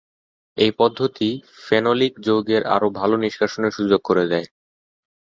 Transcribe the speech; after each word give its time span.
এই 0.57 0.71
পদ্ধতি 0.79 1.29
ফেনোলিক 1.65 2.13
যৌগের 2.19 2.63
আরও 2.67 2.87
ভাল 2.91 3.11
নিষ্কাশনের 3.15 3.71
সুযোগ 3.71 4.01
করে 4.01 4.23
দেয়। 4.27 4.47